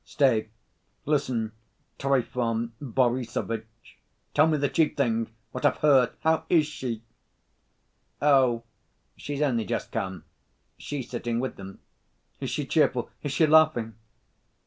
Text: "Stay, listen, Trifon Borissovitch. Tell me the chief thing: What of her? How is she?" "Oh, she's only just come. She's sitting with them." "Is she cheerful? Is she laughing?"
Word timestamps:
"Stay, 0.03 0.49
listen, 1.05 1.51
Trifon 1.99 2.71
Borissovitch. 2.81 3.99
Tell 4.33 4.47
me 4.47 4.57
the 4.57 4.67
chief 4.67 4.97
thing: 4.97 5.29
What 5.51 5.63
of 5.63 5.77
her? 5.81 6.15
How 6.21 6.45
is 6.49 6.65
she?" 6.65 7.03
"Oh, 8.19 8.63
she's 9.15 9.43
only 9.43 9.63
just 9.65 9.91
come. 9.91 10.23
She's 10.75 11.07
sitting 11.11 11.39
with 11.39 11.55
them." 11.55 11.81
"Is 12.39 12.49
she 12.49 12.65
cheerful? 12.65 13.11
Is 13.21 13.31
she 13.31 13.45
laughing?" 13.45 13.93